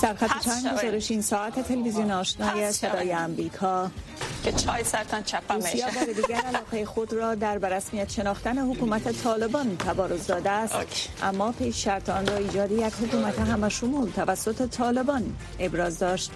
[0.00, 3.90] سرخط چند گزارش این ساعت تلویزیون آشنای صدای امریکا
[4.44, 9.76] که چای سرتان چپا روسیه بار دیگر علاقه خود را در برسمیت شناختن حکومت طالبان
[9.76, 10.74] تبارز داده است.
[10.74, 11.08] اوکی.
[11.22, 16.30] اما پیش شرط آن را ایجاد یک حکومت همشمول توسط طالبان ابراز داشت.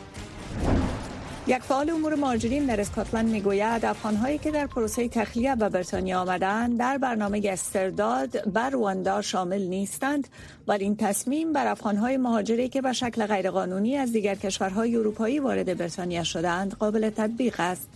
[1.47, 3.85] یک فعال امور مهاجرین در اسکاتلند می‌گوید.
[3.85, 10.29] افغانهایی که در پروسه تخلیه به بریتانیا آمدند در برنامه استرداد بر رواندا شامل نیستند.
[10.67, 15.79] و این تصمیم بر افغانهای مهاجری که به شکل غیرقانونی از دیگر کشورهای اروپایی وارد
[15.79, 17.89] بریتانیا شدند قابل تطبیق است.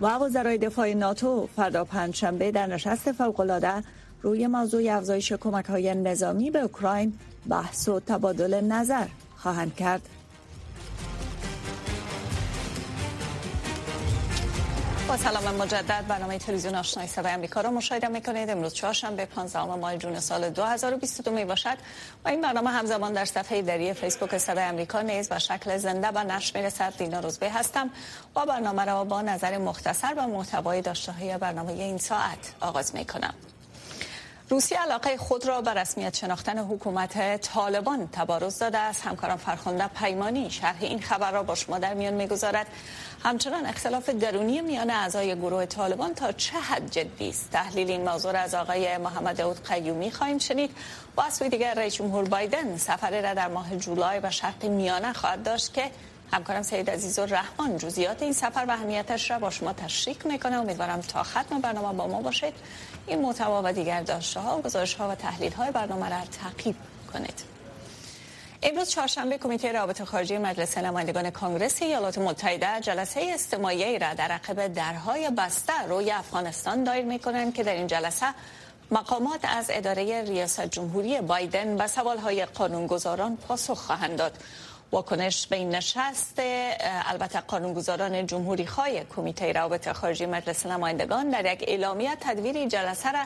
[0.00, 3.82] و وزرای دفاع ناتو فردا پنجشنبه در نشست فوقالعاده
[4.22, 7.12] روی موضوع افزایش کمک های نظامی به اوکراین
[7.48, 10.17] بحث و تبادل نظر خواهند کرد.
[15.08, 16.04] با سلام مجدد.
[16.08, 18.50] برنامه تلویزیون آشنای صدای آمریکا را مشاهده می‌کنید.
[18.50, 21.76] امروز چهارشنبه 15 ماه جون سال 2022 می باشد
[22.24, 26.18] و این برنامه همزمان در صفحه دری فیسبوک صدای آمریکا نیز به شکل زنده و
[26.24, 26.96] نشر می‌رسد.
[26.98, 27.90] دینا روزبه هستم.
[28.36, 33.04] و برنامه را با نظر مختصر و محتوای داشته های برنامه این ساعت آغاز می
[33.04, 33.34] کنم
[34.50, 39.06] روسیه علاقه خود را به رسمیت شناختن حکومت طالبان تبارز داده است.
[39.06, 42.66] همکارم فرخنده پیمانی شرح این خبر را با شما در میان می‌گذارد.
[43.24, 48.36] همچنان اختلاف درونی میان اعضای گروه طالبان تا چه حد جدی است؟ تحلیل این موضوع
[48.36, 50.70] از آقای محمد داود قیومی خواهیم شنید.
[51.16, 55.12] و از سوی دیگر رئیس جمهور بایدن سفر را در ماه جولای و شرق میانه
[55.12, 55.90] خواهد داشت که
[56.32, 60.56] همکارم سید عزیز و رحمان جزئیات این سفر و اهمیتش را با شما تشریح می‌کنه
[60.56, 62.54] امیدوارم تا ختم برنامه با ما باشید.
[63.08, 66.76] این محتوا و دیگر داشته ها گزارش ها و تحلیل های برنامه را تعقیب
[67.12, 67.42] کنید.
[68.62, 74.66] امروز چهارشنبه کمیته رابطه خارجی مجلس نمایندگان کانگرس ایالات متحده جلسه استماعی را در عقب
[74.66, 78.26] درهای بسته روی افغانستان دایر می‌کنند که در این جلسه
[78.90, 84.32] مقامات از اداره ریاست جمهوری بایدن به سوالهای قانونگذاران پاسخ خواهند داد.
[84.92, 86.42] واکنش به این نشست
[86.80, 93.24] البته قانونگذاران جمهوری خواهی کمیته روابط خارجی مجلس نمایندگان در یک اعلامیه تدویر جلسه را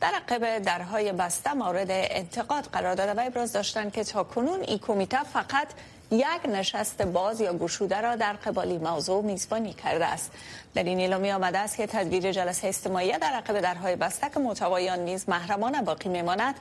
[0.00, 4.78] در عقب درهای بسته مورد انتقاد قرار داده و ابراز داشتند که تا کنون این
[4.78, 5.68] کمیته فقط
[6.12, 10.32] یک نشست باز یا گشوده را در قبالی موضوع میزبانی کرده است.
[10.74, 14.98] در این اعلامی آمده است که تدبیر جلسه استماعی در عقب درهای بسته که محتوایان
[14.98, 16.54] نیز محرمانه باقی میماند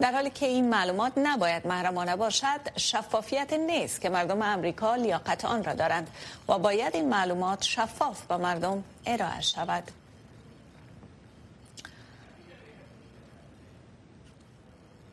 [0.00, 5.64] در حالی که این معلومات نباید محرمانه باشد شفافیت نیست که مردم امریکا لیاقت آن
[5.64, 6.10] را دارند
[6.48, 10.07] و باید این معلومات شفاف به مردم ارائه شود.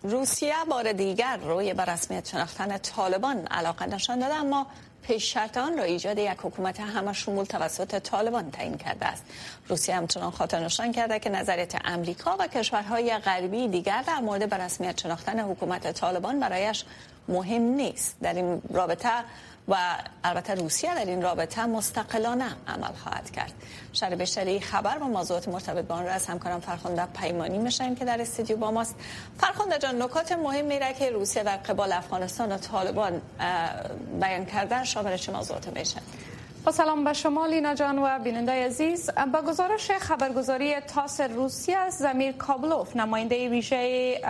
[0.09, 4.67] روسیه بار دیگر روی به رسمیت شناختن طالبان علاقه نشان داده اما
[5.03, 9.23] پیش شرط آن را ایجاد یک حکومت همه شمول توسط طالبان تعیین کرده است.
[9.67, 14.57] روسیه همچنان خاطر نشان کرده که نظریت امریکا و کشورهای غربی دیگر در مورد به
[14.57, 16.85] رسمیت شناختن حکومت طالبان برایش
[17.27, 18.15] مهم نیست.
[18.21, 19.09] در این رابطه
[19.67, 19.75] و
[20.23, 23.53] البته روسیه در این رابطه مستقلانه عمل خواهد کرد.
[23.93, 28.05] شر بیشتری خبر و موضوعات مرتبط با آن را از همکارم فرخنده پیمانی میشن که
[28.05, 28.95] در استودیو با ماست.
[29.37, 33.21] فرخنده جان نکات مهم میره که روسیه در قبال افغانستان و طالبان
[34.21, 36.01] بیان کردن شامل چه موضوعات میشن
[36.65, 39.09] با سلام به شما لینا جان و بیننده عزیز.
[39.33, 44.21] با گزارش خبرگزاری تاس روسیه زمیر کابلوف نماینده ویژه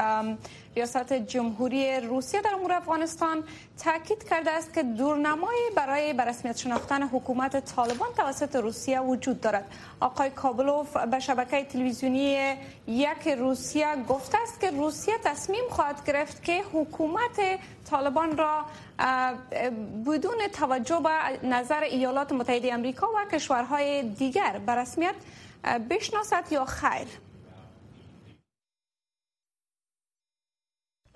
[0.76, 3.44] ریاست جمهوری روسیه در امور افغانستان
[3.84, 9.72] تاکید کرده است که دورنمایی برای برسمیت شناختن حکومت طالبان توسط روسیه وجود دارد.
[10.00, 12.56] آقای کابلوف به شبکه تلویزیونی
[12.88, 17.60] یک روسیه گفته است که روسیه تصمیم خواهد گرفت که حکومت
[17.90, 18.66] طالبان را
[20.06, 25.16] بدون توجه به نظر ایالات متحده آمریکا و کشورهای دیگر به رسمیت
[25.90, 27.08] بشناسد یا خیر.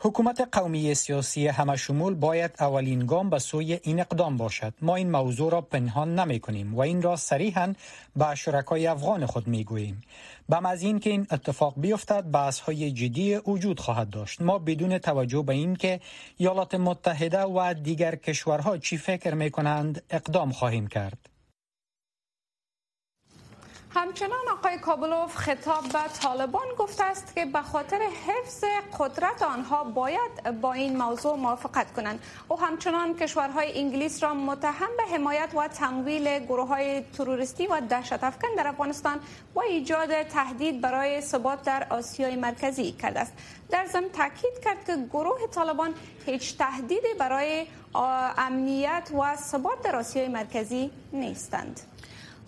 [0.01, 4.73] حکومت قومی سیاسی همه شمول باید اولین گام به سوی این اقدام باشد.
[4.81, 7.73] ما این موضوع را پنهان نمی کنیم و این را صریحا
[8.15, 10.01] به شرکای افغان خود می گوییم.
[10.49, 14.41] بم از این که این اتفاق بیفتد بحث های جدی وجود خواهد داشت.
[14.41, 15.99] ما بدون توجه به این که
[16.37, 21.38] ایالات متحده و دیگر کشورها چی فکر می کنند اقدام خواهیم کرد.
[23.95, 28.63] همچنان آقای کابلوف خطاب به طالبان گفته است که به خاطر حفظ
[28.99, 32.19] قدرت آنها باید با این موضوع موافقت کنند.
[32.47, 38.23] او همچنان کشورهای انگلیس را متهم به حمایت و تمویل گروه های تروریستی و دهشت
[38.23, 39.19] افکن در افغانستان
[39.55, 43.33] و ایجاد تهدید برای ثبات در آسیای مرکزی کرده است.
[43.69, 45.93] در ضمن تاکید کرد که گروه طالبان
[46.25, 47.67] هیچ تهدیدی برای
[48.37, 51.79] امنیت و ثبات در آسیای مرکزی نیستند.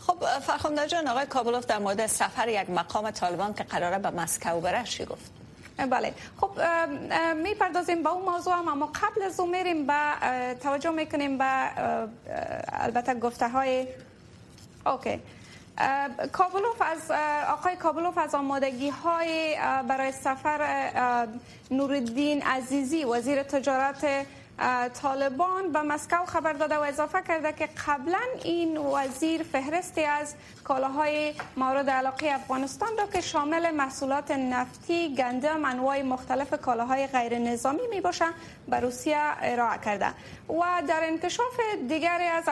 [0.08, 4.62] خب فرخنده جان آقای کابلوف در مورد سفر یک مقام طالبان که قراره به مسکو
[4.62, 5.32] بره چی گفت؟
[5.78, 6.14] بله.
[6.42, 6.52] خب
[7.36, 9.94] می‌پردازیم با اون موضوع هم اما قبل از اون میریم به
[10.64, 11.46] توجه می‌کنیم به
[12.74, 13.88] البته گفته های
[14.86, 15.20] اوکی
[16.32, 17.12] کابلوف از
[17.50, 19.58] آقای کابلوف از آمادگی های
[19.88, 21.28] برای سفر
[21.72, 24.26] نوردین عزیزی وزیر تجارت
[25.02, 31.34] طالبان به مسکو خبر داده و اضافه کرده که قبلا این وزیر فهرستی از کالاهای
[31.58, 38.02] مورد علاقه افغانستان را که شامل محصولات نفتی، گندم، انواع مختلف کالاهای غیر نظامی می
[38.02, 38.26] باشه
[38.68, 40.08] به روسیه ارائه کرده.
[40.50, 41.60] و در انکشاف
[41.90, 42.44] دیگری از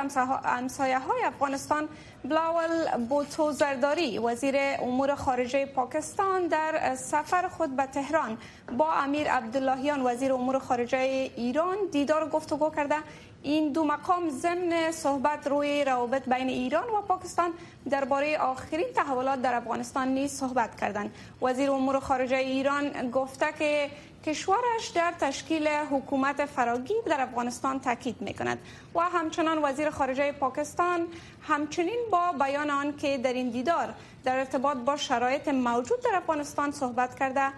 [0.45, 1.89] امسایه های افغانستان
[2.23, 8.37] بلاول بوتو زرداری وزیر امور خارجه پاکستان در سفر خود به تهران
[8.77, 12.95] با امیر عبداللهیان وزیر امور خارجه ایران دیدار گفتگو کرده.
[13.43, 17.51] این دو مقام ضمن صحبت روی روابط بین ایران و پاکستان
[17.89, 21.11] درباره آخرین تحولات در افغانستان نیز صحبت کردند.
[21.41, 23.89] وزیر امور خارجه ایران گفته که
[24.25, 28.59] کشورش در تشکیل حکومت فراگیر در افغانستان تاکید می کند
[28.95, 31.07] و همچنان وزیر خارجه پاکستان
[31.41, 33.93] همچنین با بیان آن که در این دیدار
[34.23, 37.51] در ارتباط با شرایط موجود در افغانستان صحبت کرده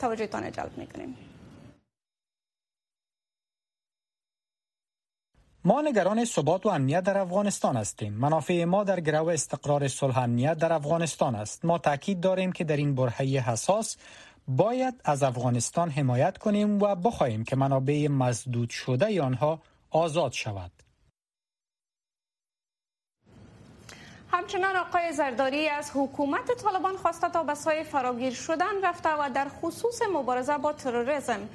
[0.00, 1.16] توجهتان جلب می کنیم.
[5.66, 8.12] ما نگران ثبات و امنیت در افغانستان هستیم.
[8.12, 11.64] منافع ما در گرو استقرار صلح امنیت در افغانستان است.
[11.64, 13.96] ما تاکید داریم که در این برهه حساس
[14.48, 19.60] باید از افغانستان حمایت کنیم و بخواهیم که منابع مزدود شده آنها
[19.90, 20.70] آزاد شود.
[24.30, 29.48] همچنان آقای زرداری از حکومت طالبان خواسته تا به سای فراگیر شدن رفته و در
[29.48, 31.48] خصوص مبارزه با تروریسم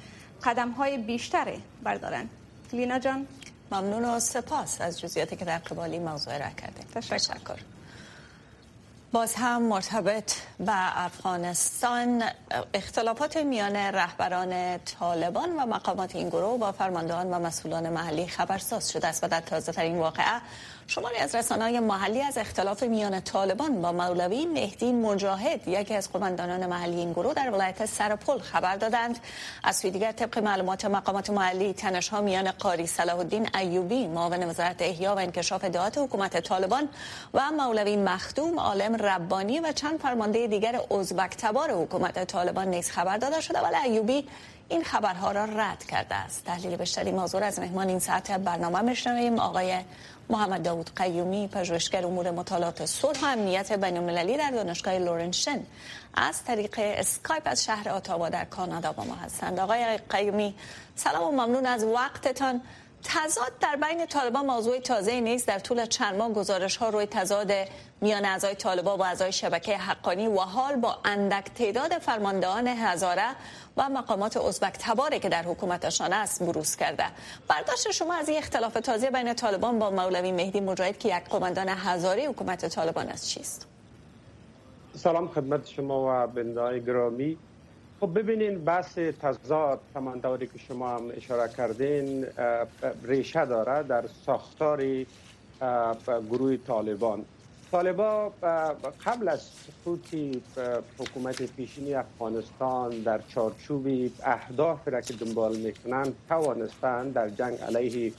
[0.44, 2.30] قدم های بیشتری بردارند.
[2.72, 3.26] لینا جان
[3.72, 7.58] ممنون و سپاس از جزئیاتی که در قبالی موضوع را کردیم تشکر
[9.12, 12.22] باز هم مرتبط به افغانستان.
[12.74, 19.06] اختلافات میان رهبران طالبان و مقامات این گروه با فرماندهان و مسئولان محلی خبرساز شده
[19.06, 20.40] است و در تازه ترین واقعه
[20.90, 26.12] شماری از رسانه های محلی از اختلاف میان طالبان با مولوی مهدی مجاهد یکی از
[26.12, 29.18] قماندانان محلی این گروه در ولایت سرپل خبر دادند.
[29.64, 34.48] از سوی دیگر طبق معلومات مقامات محلی تنش ها میان قاری صلاح الدین ایوبی معاون
[34.48, 36.88] وزارت احیا و انکشاف ادعات حکومت طالبان
[37.34, 43.16] و مولوی مخدوم عالم ربانی و چند فرمانده دیگر ازبک تبار حکومت طالبان نیز خبر
[43.16, 43.60] داده شده.
[43.60, 44.28] ولی ایوبی
[44.68, 46.44] این خبرها را رد کرده است.
[46.44, 49.38] تحلیل بیشتری موضوع از مهمان این ساعت برنامه میشنویم.
[49.38, 49.78] آقای
[50.30, 55.60] محمد داود قیومی پژوهشگر امور مطالعات صلح و امنیت بین المللی در دانشگاه لورنشن
[56.14, 59.60] از طریق اسکایپ از شهر آتاوا در کانادا با ما هستند.
[59.60, 60.54] آقای قیومی
[60.96, 62.60] سلام و ممنون از وقتتان.
[63.04, 65.48] تضاد در بین طالبان موضوع تازه نیست.
[65.48, 67.52] در طول چند ماه گزارش ها روی تضاد
[68.00, 73.28] میان اعضای طالبان و اعضای شبکه حقانی و حال با اندک تعداد فرماندهان هزاره
[73.76, 77.04] و مقامات ازبک تباره که در حکومتشان است بروز کرده.
[77.48, 81.68] برداشت شما از این اختلاف تازه بین طالبان با مولوی مهدی مجاهد که یک قماندان
[81.68, 83.66] هزاره حکومت طالبان است چیست؟
[84.94, 87.38] سلام خدمت شما و بندای گرامی.
[88.00, 92.26] خب ببینین بحث تضاد همانطوری که شما هم اشاره کردین
[93.02, 95.04] ریشه داره در ساختار
[96.30, 97.24] گروه طالبان.
[97.70, 98.32] طالبا
[99.04, 100.14] قبل از سقوط
[100.98, 103.86] حکومت پیشینی افغانستان در چارچوب
[104.24, 108.12] اهداف را که دنبال می‌کنند توانستند در جنگ علیه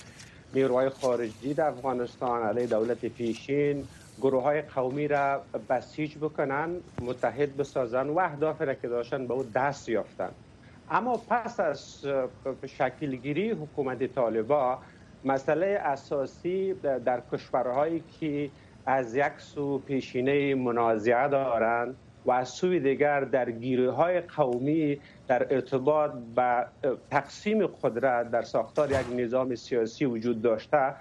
[0.53, 3.87] نیروهای خارجی در افغانستان علیه دولت پیشین
[4.21, 6.69] گروه های قومی را بسیج بکنن
[7.01, 10.29] متحد بسازن و اهداف را که داشتن به او دست یافتن.
[10.91, 12.05] اما پس از
[12.67, 14.77] شکلگیری حکومت طالبا
[15.25, 16.73] مسئله اساسی
[17.05, 18.49] در کشورهایی که
[18.85, 25.53] از یک سو پیشینه منازعه دارند و از سوی دیگر در گیره های قومی در
[25.53, 26.65] ارتباط به
[27.11, 30.93] تقسیم قدرت در ساختار یک نظام سیاسی وجود داشته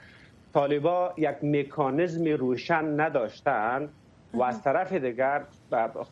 [0.54, 3.88] طالبا یک مکانیزم روشن نداشتند
[4.34, 5.42] و از طرف دیگر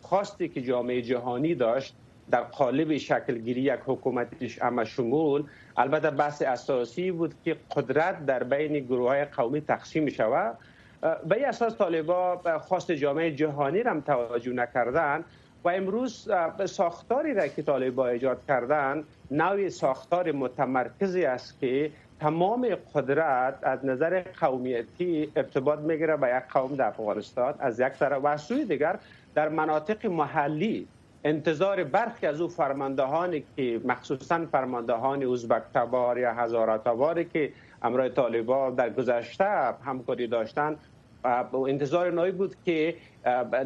[0.02, 1.94] خواستی که جامعه جهانی داشت
[2.30, 4.28] در قالب شکلگیری یک حکومت
[4.60, 5.44] اما شمول
[5.76, 10.58] البته بحث اساسی بود که قدرت در بین گروه های قومی تقسیم شود
[11.00, 15.24] به این اساس طالبا خواست جامعه جهانی را توجه نکردن
[15.64, 16.28] و امروز
[16.66, 24.22] ساختاری را که طالبا ایجاد کردن نوع ساختار متمرکزی است که تمام قدرت از نظر
[24.40, 27.54] قومیتی ارتباط می‌گیره به یک قوم در افغانستان.
[27.58, 28.98] از یک طرف و از سوی دیگر
[29.34, 30.86] در مناطق محلی
[31.24, 38.10] انتظار برخی از او فرماندهانی که مخصوصا فرماندهان ازبک تبار یا هزاره تباری که امرای
[38.10, 40.76] طالبا در گذشته همکاری داشتن
[41.68, 42.94] انتظار نایی بود که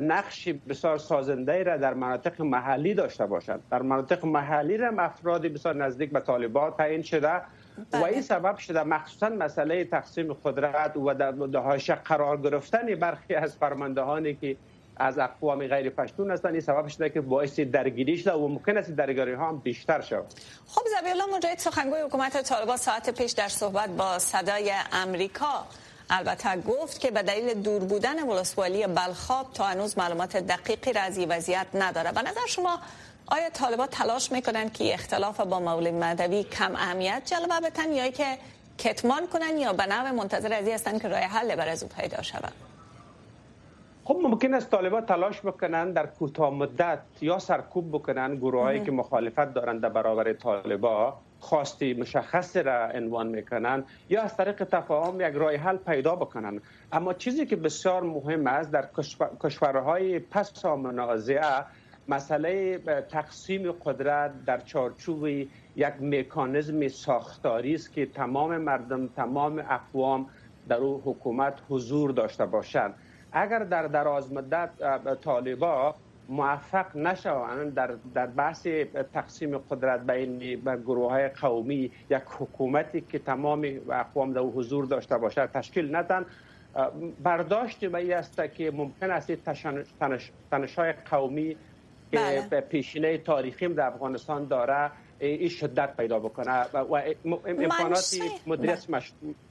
[0.00, 3.62] نقش بسیار سازنده را در مناطق محلی داشته باشند.
[3.70, 7.40] در مناطق محلی را افراد بسیار نزدیک به طالبان تعیین شده.
[7.92, 8.20] و این بله.
[8.20, 11.32] سبب شده مخصوصا مسئله تقسیم قدرت و در
[11.94, 14.56] قرار گرفتن برخی از فرماندهانی که
[14.96, 18.90] از اقوام غیر پشتون هستند این سبب شده که باعث درگیری شده و ممکن است
[18.90, 20.26] درگیری ها هم بیشتر شود.
[20.66, 25.66] خب زبی الله مجاهد سخنگوی حکومت طالبان ساعت پیش در صحبت با صدای امریکا.
[26.10, 31.18] البته گفت که به دلیل دور بودن ولسوالی بلخاب تا هنوز معلومات دقیقی را از
[31.18, 32.12] این وضعیت نداره.
[32.12, 32.78] به نظر شما
[33.32, 38.38] آیا طالبان تلاش می‌کنن که اختلاف با مولوی مدوی کم اهمیت جلوه بتن یا که
[38.78, 42.22] کتمان کنن یا به نوع منتظر از هستن که راه حل بر از او پیدا
[42.22, 42.52] شود
[44.04, 49.54] خب ممکن است طالبان تلاش بکنن در کوتاه مدت یا سرکوب بکنن گروهایی که مخالفت
[49.54, 55.56] دارند در برابر طالبان خواستی مشخص را عنوان می‌کنن یا از طریق تفاهم یک راه
[55.56, 56.60] حل پیدا بکنن.
[56.92, 58.88] اما چیزی که بسیار مهم است در
[59.40, 61.64] کشورهای پس منازعه
[62.08, 62.78] مسئله
[63.10, 70.26] تقسیم قدرت در چارچوب یک مکانیزم ساختاری است که تمام مردم تمام اقوام
[70.68, 72.94] در او حکومت حضور داشته باشند.
[73.32, 74.70] اگر در دراز مدت
[75.20, 75.94] طالبا
[76.28, 78.66] موفق نشوند در در بحث
[79.14, 85.50] تقسیم قدرت بین گروه های قومی یک حکومتی که تمام اقوام در حضور داشته باشد
[85.54, 86.26] تشکیل ندن
[87.22, 89.32] برداشت به است که ممکن است
[90.50, 91.56] تنش های قومی
[92.12, 92.60] که بله.
[92.60, 97.02] پیشینه تاریخی در افغانستان داره این شدت پیدا بکنه و
[97.46, 98.16] امکانات
[98.46, 98.86] مدیریت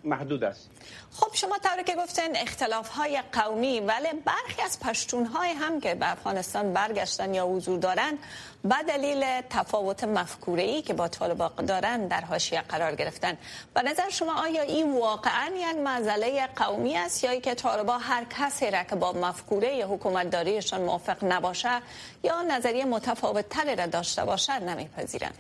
[0.03, 0.69] محدود است
[1.11, 5.95] خب شما طوری که گفتن اختلاف های قومی ولی برخی از پشتون های هم که
[5.95, 8.17] به افغانستان برگشتن یا حضور دارن
[8.63, 13.37] به دلیل تفاوت مفکوره ای که با طالبان دارن در حاشیه قرار گرفتن.
[13.73, 18.71] به نظر شما آیا این واقعا یک مسئله قومی است یا که طالبان هر کسی
[18.71, 21.81] را که با مفکوره حکومت داریشان موافق نباشه
[22.23, 25.37] یا نظریه متفاوت تری را داشته باشه نمیپذیرند؟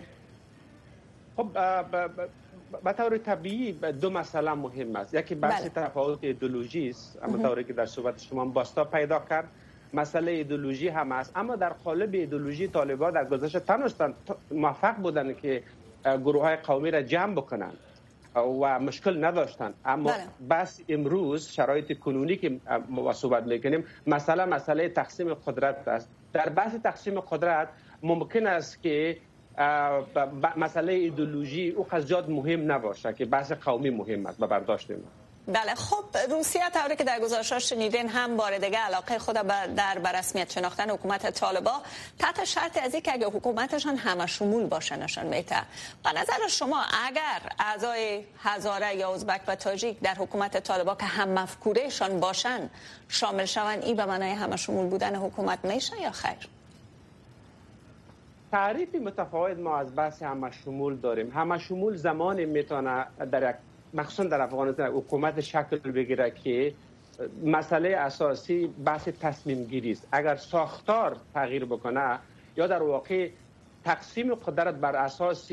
[1.37, 1.47] خب
[2.83, 5.13] به طور طبیعی دو مسئله مهم است.
[5.13, 5.69] یکی بحث بله.
[5.69, 7.19] تفاوت ایدولوژی است.
[7.23, 9.47] اما طوری که در صحبت شما باستا پیدا کرد
[9.93, 14.13] مسئله ایدولوژی هم است اما در قالب ایدولوژی طالبان در گذشته تنستان
[14.51, 15.63] موفق بودن که
[16.05, 17.71] گروه های قومی را جمع بکنن
[18.35, 19.73] و مشکل نداشتن.
[19.85, 20.47] اما بله.
[20.49, 26.09] بس امروز شرایط کنونی که ما صحبت می‌کنیم مسئله مسئله تقسیم قدرت است.
[26.33, 27.67] در بحث تقسیم قدرت
[28.03, 29.17] ممکن است که
[30.57, 35.75] مسئله ایدولوژی او قضیات مهم نباشه که بحث قومی مهم است به برداشت ما بله
[35.75, 39.35] خب روسیه طوری که در گزارش شنیدین هم بار دیگه علاقه خود
[39.75, 41.81] در برسمیت شناختن حکومت طالبا
[42.19, 45.61] تحت شرط از که اگه حکومتشان همه شمول باشه نشان میده.
[46.03, 51.29] به نظر شما اگر اعضای هزاره یا ازبک و تاجیک در حکومت طالبا که هم
[51.29, 52.69] مفکورهشان باشن
[53.07, 56.47] شامل شون این به معنای همه شمول بودن حکومت میشه یا خیر؟
[58.51, 61.31] تعریفی متفاوت ما از بحث همه شمول داریم.
[61.31, 63.55] همه شمول زمان می‌تونه در یک
[63.93, 66.73] مخصوصا در افغانستان حکومت شکل بگیره که
[67.45, 72.19] مسئله اساسی بحث تصمیم گیری است اگر ساختار تغییر بکنه
[72.57, 73.29] یا در واقع
[73.85, 75.51] تقسیم قدرت بر اساس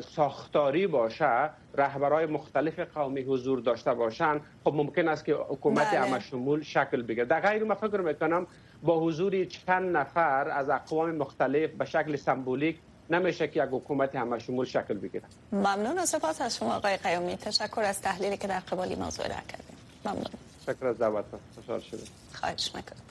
[0.00, 6.00] ساختاری باشه رهبرای مختلف قومی حضور داشته باشند خب ممکن است که حکومت بله.
[6.00, 8.46] همه شمول شکل بگیره در غیر ما فکر می‌کنم
[8.82, 12.78] با حضور چند نفر از اقوام مختلف به شکل سمبولیک
[13.10, 17.36] نمیشه که یک حکومت همه شمول شکل بگیره ممنون و سپاس از شما آقای قیومی.
[17.36, 19.76] تشکر از تحلیلی که در قبالی موضوع را کردیم.
[20.04, 20.24] ممنون.
[20.66, 21.24] شکر از دعوت
[21.54, 23.02] خوشحال شدیم خواهش می‌کنم.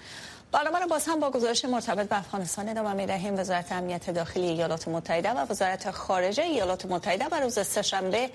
[0.51, 4.87] برنامه باز هم با گزارش مرتبط به افغانستان ادامه می دهیم وزارت امنیت داخلی ایالات
[4.87, 8.29] متحده و وزارت خارجه ایالات متحده بر روز سهشنبه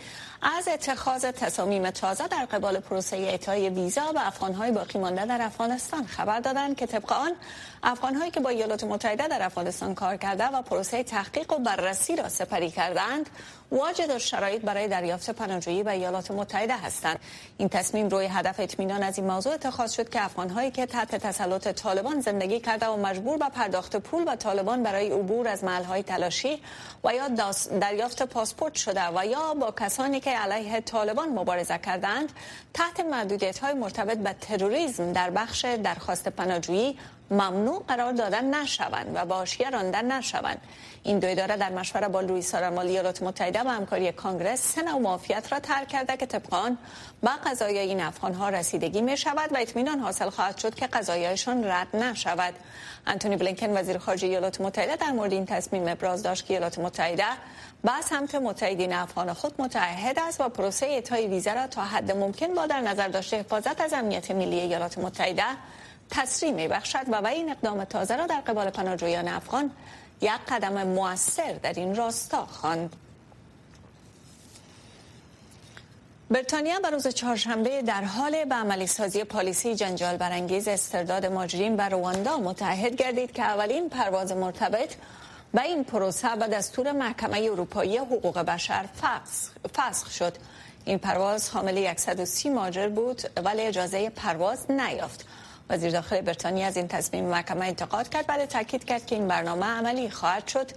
[0.58, 6.06] از اتخاذ تصامیم تازه در قبال پروسه اعطای ویزا به افغانهای باقی مانده در افغانستان
[6.06, 7.32] خبر دادند که طبق آن
[7.82, 12.28] افغانهایی که با ایالات متحده در افغانستان کار کرده و پروسه تحقیق و بررسی را
[12.28, 13.30] سپری کردند
[13.72, 17.18] واجد شرایط برای دریافت پناهجویی به ایالات متحده هستند.
[17.58, 21.68] این تصمیم روی هدف اطمینان از این موضوع اتخاذ شد که افغانهایی که تحت تسلط
[21.68, 26.62] طالبان زندگی کرده و مجبور به پرداخت پول و طالبان برای عبور از محلهای تلاشی
[27.04, 27.28] و یا
[27.80, 32.32] دریافت پاسپورت شده و یا با کسانی که علیه طالبان مبارزه کردند
[32.74, 36.98] تحت محدودیت های مرتبط به تروریسم در بخش درخواست پناهجویی
[37.30, 40.60] ممنوع قرار دادن نشوند و باشیه راندن نشوند.
[41.04, 44.98] این دو اداره در مشوره با لوئیس آرامال ایالات متحده و همکاری کانگرس سه نوع
[45.00, 46.78] معافیت را ترک کرده که طبق آن
[47.22, 51.64] به قضایای این افغان ها رسیدگی می شود و اطمینان حاصل خواهد شد که قضایایشان
[51.64, 52.54] رد نشود.
[53.06, 57.24] انتونی بلینکن وزیر خارجه ایالات متحده در مورد این تصمیم ابراز داشت که ایالات متحده
[57.84, 62.54] به سمت متحدین افغان خود متعهد است و پروسه اعطای ویزا را تا حد ممکن
[62.54, 65.44] با در نظر داشته حفاظت از امنیت ملی ایالات متحده
[66.10, 69.70] تسریع می بخشد و این اقدام تازه را در قبال پناهجویان افغان
[70.22, 72.96] یک قدم موثر در این راستا خواند.
[76.30, 81.88] بریتانیا بر روز چهارشنبه در حال به عملی سازی پالیسی جنجال برانگیز استرداد ماجرین بر
[81.88, 84.94] رواندا متحد گردید که اولین پرواز مرتبط
[85.54, 88.84] به این پروسه به دستور محکمه اروپایی حقوق بشر
[89.74, 90.36] فسخ شد
[90.84, 95.26] این پرواز حامل 130 ماجر بود ولی اجازه پرواز نیافت
[95.72, 98.24] وزیر داخل بریتانیا از این تصمیم محکمه انتقاد کرد.
[98.28, 100.70] ولی تاکید کرد که این برنامه عملی خواهد شد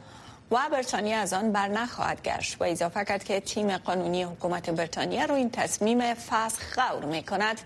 [0.51, 2.61] و بریتانیا از آن بر نخواهد گشت.
[2.61, 7.61] و اضافه کرد که تیم قانونی حکومت بریتانیا رو این تصمیم فسخ غور می کند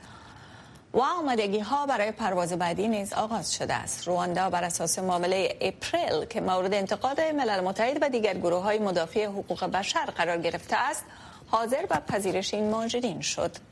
[0.93, 4.07] و آمدگی ها برای پرواز بعدی نیز آغاز شده است.
[4.07, 9.25] رواندا بر اساس معامله اپریل که مورد انتقاد ملل متحد و دیگر گروه های مدافع
[9.25, 11.05] حقوق بشر قرار گرفته است
[11.47, 13.68] حاضر به پذیرش این ماجرین شد.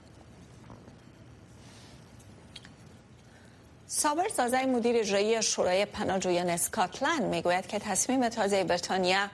[3.89, 9.27] سابر زازای مدیر اجرایی شورای پناهجویان اسکاتلند می‌گوید که تصمیم تازه بریتانیا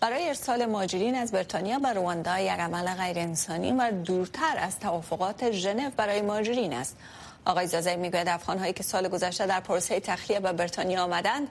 [0.00, 5.50] برای ارسال ماجرین از بریتانیا به رواندا یک عمل غیر انسانی و دورتر از توافقات
[5.50, 6.96] ژنو برای ماجرین است.
[7.44, 11.48] آقای زازای می‌گوید افغانهایی که سال گذشته در پروسه تخلیه به بریتانیا آمدند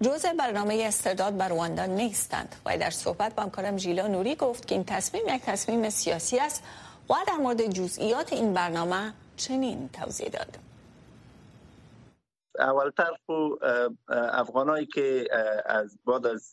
[0.00, 2.56] جزء برنامه استرداد بر رواندا نیستند.
[2.66, 6.62] و در صحبت با همکارم ژیلا نوری گفت که این تصمیم یک تصمیم سیاسی است
[7.10, 10.58] و در مورد جزئیات این برنامه چنین توضیح داد.
[12.58, 13.48] اولتر خو
[14.08, 15.28] افغانایی که
[15.66, 16.50] از بعد از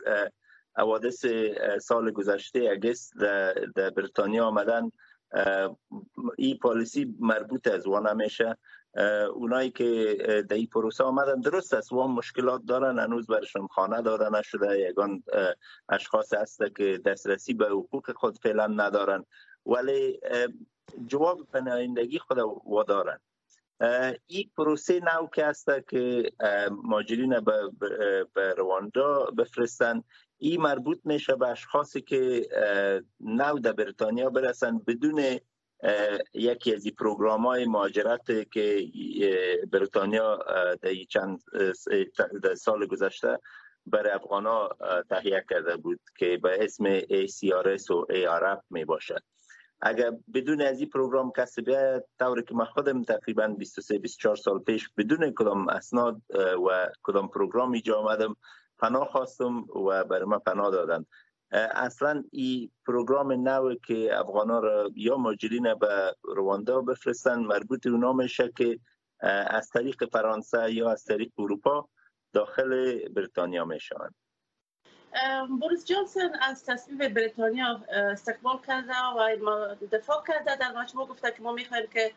[0.75, 1.25] حوادث
[1.81, 3.13] سال گذشته اگست
[3.75, 4.91] در بریتانیا آمدن
[6.37, 8.57] این پالیسی مربوط از وان میشه.
[9.33, 10.17] اونایی که
[10.49, 11.93] در این پروسه آمدن درست است.
[11.93, 14.79] وان مشکلات دارن هنوز برشون خانه داده نشده.
[14.79, 15.23] یگان
[15.89, 19.25] اشخاص هست که دسترسی به حقوق خود فعلا ندارن.
[19.65, 20.19] ولی
[21.07, 23.19] جواب پناهندگی خود وادارن
[24.27, 26.31] این پروسه نو که است که
[26.83, 27.39] ماجرین
[28.33, 30.03] به رواندا بفرستن
[30.37, 32.47] این مربوط میشه به اشخاصی که
[33.19, 35.39] نو در بریتانیا برسن بدون
[36.33, 38.87] یکی از این پروگرام های مهاجرت که
[39.71, 40.39] بریتانیا
[40.81, 41.39] در چند
[42.55, 43.39] سال گذشته
[43.85, 44.77] برای افغان ها
[45.09, 49.23] تهیه کرده بود که به اسم ACRS و ARAP می باشد
[49.81, 54.59] اگر بدون از این پروگرام کسی بیاید طوری که من خودم تقریبا 23 24 سال
[54.59, 56.21] پیش بدون کدام اسناد
[56.69, 58.35] و کدام پروگرام اینجا آمدم
[58.79, 61.05] پناه خواستم و برای من پناه دادن
[61.71, 68.51] اصلا این پروگرام نو که افغان را یا مهاجرین به رواندا بفرستن مربوط اونا میشه
[68.57, 68.79] که
[69.47, 71.89] از طریق فرانسه یا از طریق اروپا
[72.33, 74.15] داخل بریتانیا می‌شوند.
[75.59, 80.55] بوریس جانسون از تصمیم بریتانیا استقبال کرده و دفاع کرده.
[80.55, 82.13] در مجموع گفته که ما می‌خوایم که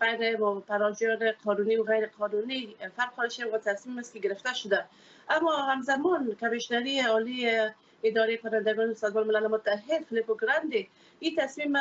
[0.00, 4.84] بین پراجیان قانونی و غیر قانونی فرق شه و تصمیم است که گرفته شده.
[5.28, 7.58] اما همزمان کمیشنری عالی
[8.02, 10.88] اداره کنندگان سازمان ملل متحد فلیپو گراندی
[11.20, 11.78] این تصمیم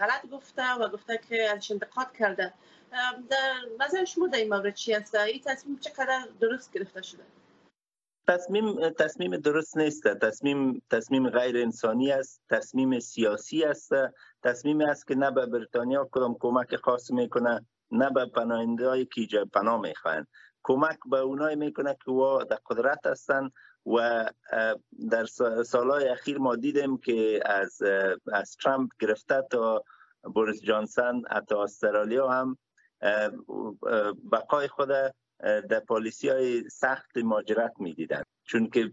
[0.00, 2.52] غلط گفته و گفته که ازش انتقاد کرده.
[3.30, 7.22] در نظر شما در این مورد چی است؟ این تصمیم چقدر درست گرفته شده؟
[8.28, 10.08] تصمیم تصمیم درست نیست.
[10.08, 12.42] تصمیم تصمیم غیر انسانی است.
[12.50, 13.92] تصمیم سیاسی است.
[14.42, 19.80] تصمیم است که نه به بریتانیا کدام کمک خاص می‌کنه نه به پناهنده که پناه
[19.80, 20.26] می‌خواهند.
[20.62, 23.52] کمک به اونایی می‌کنه که وا در قدرت هستند
[23.86, 24.26] و
[25.10, 25.24] در
[25.64, 27.82] سالهای اخیر ما دیدیم که از
[28.32, 29.84] از ترامپ گرفته تا
[30.34, 32.58] بوریس جانسون حتی استرالیا هم
[34.32, 34.88] بقای خود
[35.42, 38.22] در پالیسی های سخت ماجرت می‌دیدن.
[38.44, 38.92] چون که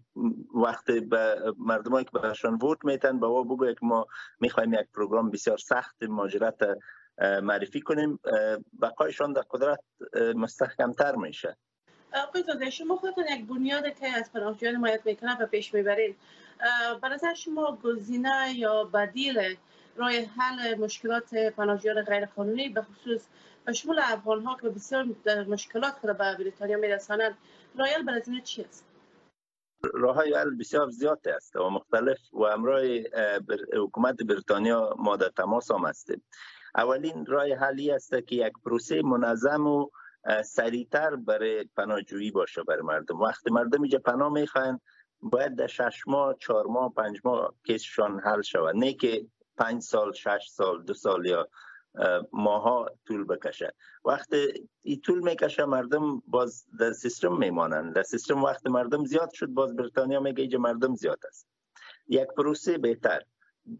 [0.56, 4.08] وقتی به مردمایی که برشان ووت میتن با بگو که ما
[4.40, 6.60] می‌خوایم یک پروگرام بسیار سخت ماجرت
[7.42, 8.20] معرفی کنیم
[8.82, 9.80] بقایشان در قدرت
[10.36, 11.58] مستحکمتر میشه.
[12.14, 16.16] آقای شما خودتون یک بنیاد که از پناهجویان حمایت می‌کنه و پیش می‌برید.
[17.02, 19.56] به نظر شما گزینه یا بدیل
[19.96, 23.28] رای حل مشکلات پناهجویان غیر قانونی به خصوص
[23.73, 25.05] شمول افغان ها که بسیار
[25.47, 27.38] مشکلات خود به بریتانیا میرسانند
[27.79, 28.86] رای حل برای چی است؟
[29.93, 33.10] راه های بسیار زیاد است و مختلف و امرای
[33.73, 36.23] حکومت بریتانیا ما در تماس هم هستیم
[36.75, 39.89] اولین راه حلی است که یک پروسه منظم و
[40.45, 43.21] سریعتر برای پناهجویی باشه برای مردم.
[43.21, 44.79] وقتی مردم اینجا پناه می‌خواین
[45.21, 48.75] باید در شش ماه چهار ماه پنج ماه کیسشان حل شود.
[48.75, 49.25] نه که
[49.58, 51.49] پنج سال شش سال دو سال یا
[52.32, 53.73] ماها طول بکشه.
[54.06, 59.47] وقتی این طول می‌کشه مردم باز در سیستم میمانند در سیستم وقت مردم زیاد شد
[59.47, 61.47] باز بریتانیا میگه اینجا مردم زیاد است.
[62.08, 63.21] یک پروسه بهتر.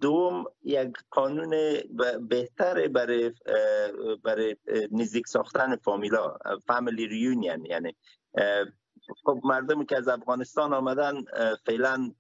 [0.02, 1.56] دوم یک قانون
[2.30, 3.34] بهتر برای
[4.24, 4.56] برای
[4.92, 7.96] نزدیک ساختن فامیلا فامیلی ریونین یعنی
[9.24, 11.24] خب مردمی که از افغانستان آمدن
[11.66, 12.12] فعلا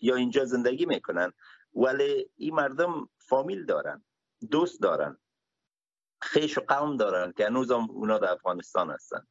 [0.00, 1.32] یا اینجا زندگی می‌کنن.
[1.74, 4.04] ولی این مردم فامیل دارن.
[4.50, 5.18] دوست دارن.
[6.22, 9.26] خیش و قوم دارن که هنوز اونا در افغانستان هستن.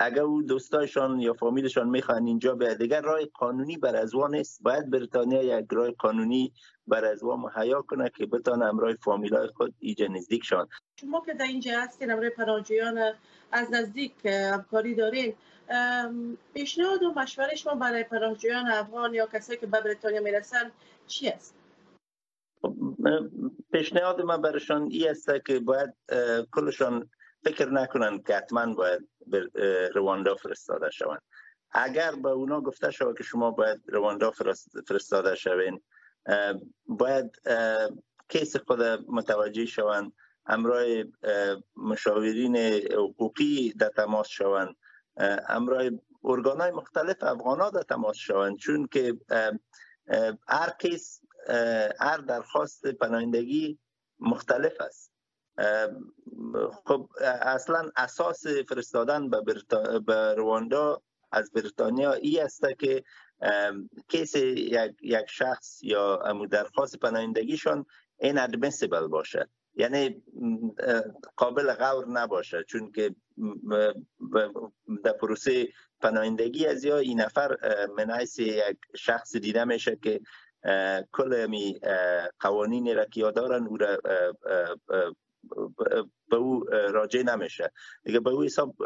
[0.00, 4.90] اگر او دوستایشان یا فامیلشان می‌خوان اینجا به دیگر راه قانونی بر از نیست باید
[4.90, 6.52] بریتانیا یک راه قانونی
[6.86, 10.68] بر از مهیا کنه که بتانه امرای فامیلای خود اینجا نزدیک شان
[11.00, 13.14] شما که در اینجا هستین امرای پناهجویان
[13.52, 15.34] از نزدیک همکاری دارین
[16.54, 20.70] پیشنهاد و مشوره شما برای پناهجویان افغان یا کسایی که به بریتانیا می‌رسن
[21.06, 21.57] چی است؟
[23.72, 25.94] پیشنهاد من برشان ای است که باید
[26.52, 27.10] کلشان
[27.44, 29.50] فکر نکنن که حتما باید به
[29.94, 31.22] رواندا فرستاده شوند.
[31.70, 34.30] اگر به اونا گفته شود که شما باید رواندا
[34.86, 35.80] فرستاده شوین
[36.86, 37.30] باید
[38.28, 40.12] کیس خود متوجه شوند
[40.46, 41.12] امرای
[41.76, 42.56] مشاورین
[42.92, 44.76] حقوقی در تماس شوند
[45.48, 48.56] امرای ارگانهای مختلف افغان در تماس شوند.
[48.56, 49.14] چون که
[50.48, 51.20] هر کیس
[52.00, 53.78] هر درخواست پناهندگی
[54.20, 55.12] مختلف است.
[56.84, 57.08] خب
[57.40, 59.40] اصلا اساس فرستادن به,
[60.06, 63.04] به رواندا از بریتانیا ای است که
[64.08, 66.16] کیس یک, یک شخص یا
[66.50, 67.86] درخواست پناهندگیشان
[68.18, 69.48] این ادمیسیبل باشه.
[69.74, 70.22] یعنی
[71.36, 73.14] قابل غور نباشه چون که
[75.04, 75.68] در پروسه
[76.00, 77.56] پناهندگی از یا این نفر
[77.96, 80.20] من یک شخص دیده میشه که
[81.12, 81.80] کل می
[82.40, 83.98] قوانین را که دارن او را
[86.30, 87.72] به او راجع نمیشه.
[88.04, 88.76] دیگه به او حساب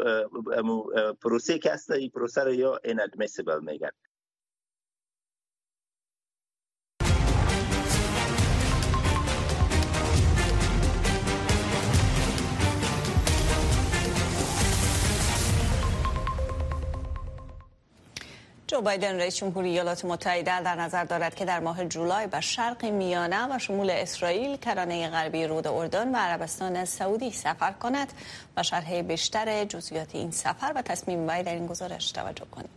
[1.21, 3.91] پروسه که هست این پروسه رو یا inadmissible میگن.
[18.73, 22.85] جو بایدن رئیس جمهوری ایالات متحده در نظر دارد که در ماه جولای به شرق
[22.85, 28.13] میانه و شمول اسرائیل، کرانه غربی رود اردن و عربستان سعودی سفر کند
[28.57, 32.69] و شرح بیشتر جزئیات این سفر و تصمیم وی در این گزارش توجه کنید.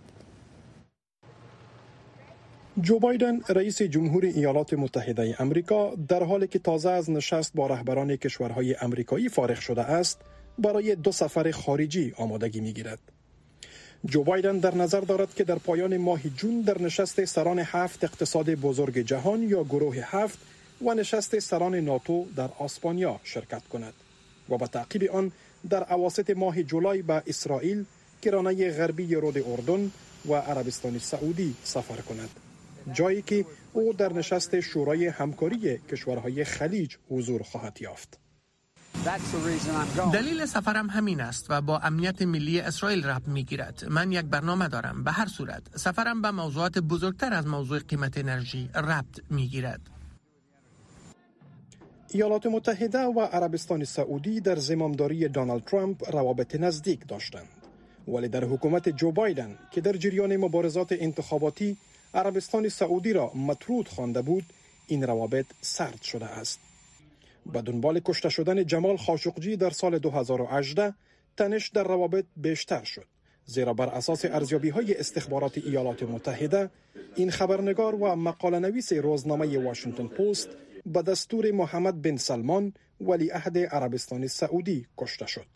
[2.80, 8.16] جو بایدن رئیس جمهور ایالات متحده امریکا در حالی که تازه از نشست با رهبران
[8.16, 10.20] کشورهای امریکایی فارغ شده است
[10.58, 13.15] برای دو سفر خارجی آمادگی می گیرد.
[14.08, 18.50] جو بایدن در نظر دارد که در پایان ماه جون در نشست سران هفت اقتصاد
[18.50, 20.38] بزرگ جهان یا گروه هفت
[20.84, 23.94] و نشست سران ناتو در آسپانیا شرکت کند.
[24.48, 25.32] و به تعقیب آن
[25.70, 27.84] در اواسط ماه جولای به اسرائیل
[28.22, 29.90] کرانه غربی رود اردن
[30.28, 32.30] و عربستان سعودی سفر کند.
[32.92, 38.25] جایی که او در نشست شورای همکاری کشورهای خلیج حضور خواهد یافت.
[40.12, 43.84] دلیل سفرم همین است و با امنیت ملی اسرائیل ربط می گیرد.
[43.88, 45.04] من یک برنامه دارم.
[45.04, 49.80] به هر صورت سفرم به موضوعات بزرگتر از موضوع قیمت انرژی ربط می گیرد.
[52.10, 57.48] ایالات متحده و عربستان سعودی در زمامداری دونالد ترامپ روابط نزدیک داشتند.
[58.08, 61.76] ولی در حکومت جو بایدن که در جریان مبارزات انتخاباتی
[62.14, 64.44] عربستان سعودی را مطرود خوانده بود
[64.86, 66.65] این روابط سرد شده است.
[67.52, 70.94] به دنبال کشته شدن جمال خاشقجی در سال 2018
[71.36, 73.06] تنش در روابط بیشتر شد.
[73.44, 76.70] زیرا بر اساس ارزیابی های استخبارات ایالات متحده
[77.14, 80.48] این خبرنگار و مقاله نویس روزنامه واشنگتن پست
[80.86, 85.46] به دستور محمد بن سلمان ولی عهد عربستان سعودی کشته شد.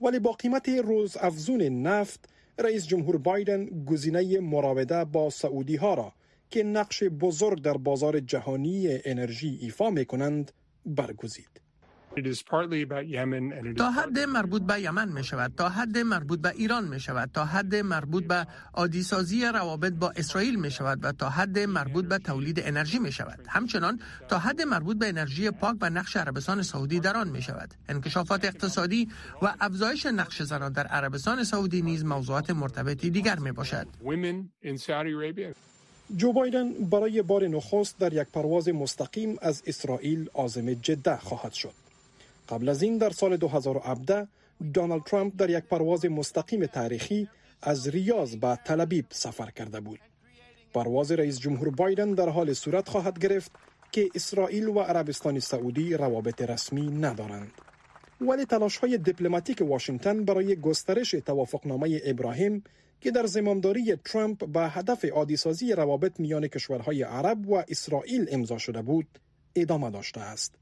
[0.00, 6.12] ولی با قیمت روز افزون نفت رئیس جمهور بایدن گزینه مراوده با سعودی ها را
[6.50, 10.52] که نقش بزرگ در بازار جهانی انرژی ایفا می کنند
[10.86, 11.66] برگزید.
[13.76, 17.44] تا حد مربوط به یمن می شود تا حد مربوط به ایران می شود تا
[17.44, 22.60] حد مربوط به عادیسازی روابط با اسرائیل می شود و تا حد مربوط به تولید
[22.64, 27.16] انرژی می شود همچنان تا حد مربوط به انرژی پاک و نقش عربستان سعودی در
[27.16, 29.08] آن می شود انکشافات اقتصادی
[29.42, 33.86] و افزایش نقش زنان در عربستان سعودی نیز موضوعات مرتبطی دیگر می باشد
[36.14, 41.72] جو بایدن برای بار نخست در یک پرواز مستقیم از اسرائیل عازم جده خواهد شد.
[42.48, 44.28] قبل از این در سال 2017
[44.74, 47.28] دونالد ترامپ در یک پرواز مستقیم تاریخی
[47.62, 50.00] از ریاض به تلبیب سفر کرده بود.
[50.74, 53.52] پرواز رئیس جمهور بایدن در حال صورت خواهد گرفت
[53.92, 57.52] که اسرائیل و عربستان سعودی روابط رسمی ندارند.
[58.20, 62.64] ولی تلاش های دیپلماتیک واشنگتن برای گسترش توافقنامه ابراهیم
[63.00, 68.82] که در زمامداری ترامپ به هدف عادیسازی روابط میان کشورهای عرب و اسرائیل امضا شده
[68.82, 69.06] بود
[69.54, 70.54] ادامه داشته است.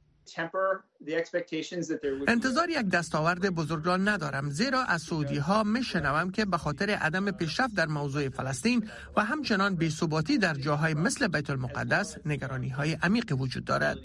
[2.28, 6.90] انتظار یک دستاورد بزرگ را ندارم زیرا از سعودی ها می شنوم که به خاطر
[6.90, 12.96] عدم پیشرفت در موضوع فلسطین و همچنان بی‌ثباتی در جاهای مثل بیت المقدس نگرانی های
[13.02, 13.98] عمیقی وجود دارد.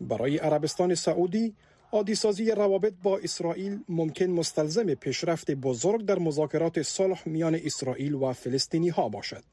[0.00, 1.54] برای عربستان سعودی
[1.92, 8.88] عادیسازی روابط با اسرائیل ممکن مستلزم پیشرفت بزرگ در مذاکرات صلح میان اسرائیل و فلسطینی
[8.88, 9.44] ها باشد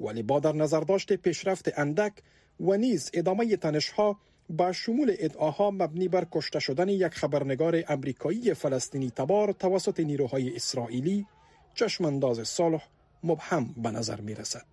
[0.00, 2.12] ولی با در نظر داشت پیشرفت اندک
[2.60, 4.18] و نیز ادامه تنشها
[4.50, 11.26] با شمول ادعاها مبنی بر کشته شدن یک خبرنگار امریکایی فلسطینی تبار توسط نیروهای اسرائیلی
[11.74, 12.88] چشمانداز صلح
[13.24, 14.66] مبهم به نظر می رسد.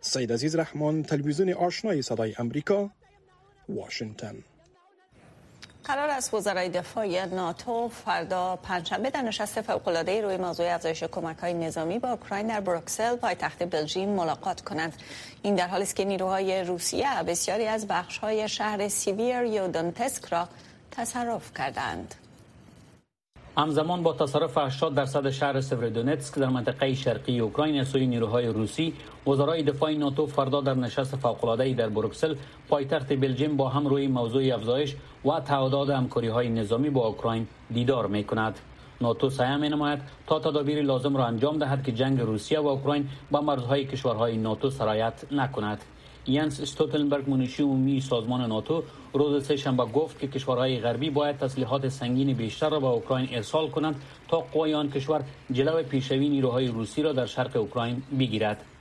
[0.00, 2.90] سید عزیز رحمان تلویزیون آشنای صدای امریکا
[3.68, 4.44] واشنگتن
[5.84, 11.54] قرار است وزرای دفاع ناتو فردا پنجشنبه در نشست فوق‌العاده روی موضوع افزایش کمک های
[11.54, 14.92] نظامی با اوکراین در بروکسل پایتخت بلژیم ملاقات کنند.
[15.42, 17.86] این در حالی است که نیروهای روسیه بسیاری از
[18.22, 20.48] های شهر سیویر یا دونتسک را
[20.90, 22.14] تصرف کردند.
[23.56, 28.94] همزمان با تصرف 80 درصد شهر سورودونتسک در منطقه شرقی اوکراین سوی نیروهای روسی
[29.26, 32.34] وزرای دفاع ناتو فردا در نشست فوق‌العاده در بروکسل
[32.68, 38.06] پایتخت بلژیم با هم روی موضوع افزایش و تعداد همکاری های نظامی با اوکراین دیدار
[38.06, 38.58] می کند.
[39.00, 43.08] ناتو سعی می نماید تا تدابیر لازم را انجام دهد که جنگ روسیه و اوکراین
[43.30, 45.84] با مرزهای کشورهای ناتو سرایت نکند.
[46.26, 48.82] ینس استوتنبرگ منشی عمومی سازمان ناتو
[49.12, 54.02] روز سهشنبه گفت که کشورهای غربی باید تسلیحات سنگین بیشتر را به اوکراین ارسال کنند
[54.28, 58.73] تا قوای آن کشور جلو پیشروی نیروهای روسی را در شرق اوکراین بگیرد.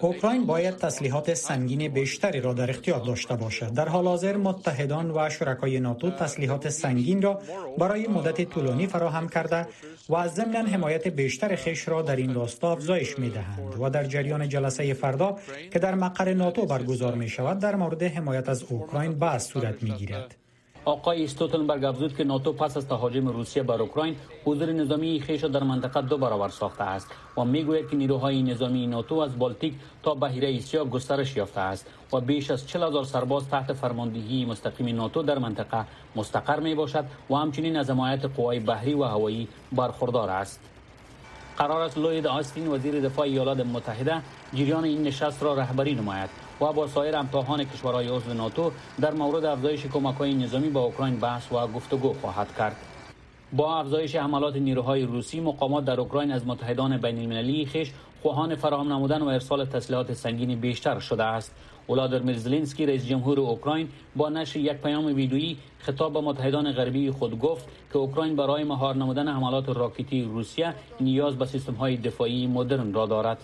[0.00, 3.74] اوکراین باید تسلیحات سنگین بیشتری را در اختیار داشته باشد.
[3.74, 7.42] در حال حاضر متحدان و شرکای ناتو تسلیحات سنگین را
[7.78, 9.68] برای مدت طولانی فراهم کرده
[10.08, 14.04] و از ضمن حمایت بیشتر خش را در این راستا افزایش می دهند و در
[14.04, 15.38] جریان جلسه فردا
[15.72, 19.90] که در مقر ناتو برگزار می شود در مورد حمایت از اوکراین بحث صورت می
[19.90, 20.43] گیرد.
[20.84, 25.62] آقای استوتنبرگ افزود که ناتو پس از تهاجم روسیه بر اوکراین حضور نظامی خیش در
[25.62, 30.48] منطقه دو برابر ساخته است و می‌گوید که نیروهای نظامی ناتو از بالتیک تا بحیره
[30.48, 35.38] ایسیا گسترش یافته است و بیش از 40 هزار سرباز تحت فرماندهی مستقیم ناتو در
[35.38, 35.84] منطقه
[36.16, 40.60] مستقر می باشد و همچنین از حمایت قوای بحری و هوایی برخوردار است.
[41.58, 44.22] قرار است لوید آستین وزیر دفاع ایالات متحده
[44.54, 46.43] جریان این نشست را رهبری نماید.
[46.60, 51.16] و با سایر امتحان کشورهای عضو ناتو در مورد افزایش کمک های نظامی با اوکراین
[51.16, 52.76] بحث و گفتگو خواهد کرد.
[53.52, 58.92] با افزایش حملات نیروهای روسی مقامات در اوکراین از متحدان بین المللی خیش خواهان فراهم
[58.92, 61.54] نمودن و ارسال تسلیحات سنگین بیشتر شده است.
[61.88, 67.38] ولادیمیر زلنسکی رئیس جمهور اوکراین با نشر یک پیام ویدیویی خطاب به متحدان غربی خود
[67.38, 72.92] گفت که اوکراین برای مهار نمودن حملات راکتی روسیه نیاز به سیستم های دفاعی مدرن
[72.92, 73.38] را دارد.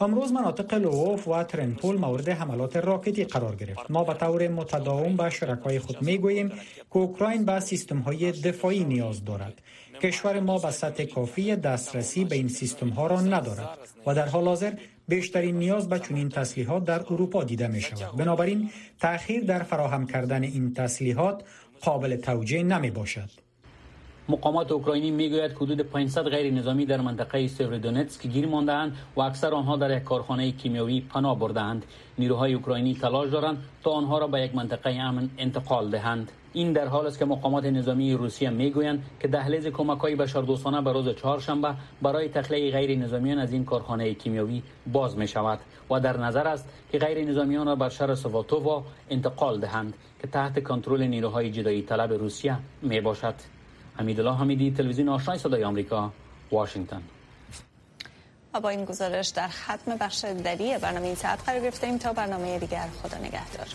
[0.00, 3.90] امروز مناطق لووف و ترنپول مورد حملات راکتی قرار گرفت.
[3.90, 6.48] ما به طور متداوم به شرکای خود می گوییم
[6.92, 9.62] که اوکراین به سیستم های دفاعی نیاز دارد.
[10.02, 14.44] کشور ما به سطح کافی دسترسی به این سیستم ها را ندارد و در حال
[14.44, 14.72] حاضر
[15.08, 20.42] بیشترین نیاز به چنین تسلیحات در اروپا دیده می شود بنابراین تأخیر در فراهم کردن
[20.42, 21.44] این تسلیحات
[21.80, 23.30] قابل توجیه نمی باشد
[24.30, 29.76] مقامات اوکراینی می‌گوید حدود 500 غیر نظامی در منطقه سیورودونتسک گیر ماندهاند و اکثر آنها
[29.76, 31.84] در یک کارخانه کیمیاوی پناه بردهاند.
[32.18, 36.32] نیروهای اوکراینی تلاش دارند تا آنها را به یک منطقه امن انتقال دهند.
[36.52, 40.92] این در حال است که مقامات نظامی روسیه می‌گویند که دهلیز کمک های بشردوستانه به
[40.92, 44.62] روز چهارشنبه برای تخلیه غیر نظامیان از این کارخانه کیمیاوی
[44.92, 45.58] باز می شود
[45.90, 50.64] و در نظر است که غیر نظامیان را بر شهر سواتووا انتقال دهند که تحت
[50.64, 53.34] کنترل نیروهای جدایی طلب روسیه می باشد
[53.98, 56.12] حمیدالله حمیدی تلویزیون آشنای صدای آمریکا
[56.52, 57.02] واشنگتن.
[58.54, 62.58] و با این گزارش در ختم بخش دری برنامه این ساعت قرار گرفتیم تا برنامه
[62.58, 63.66] دیگر خدا نگهدار.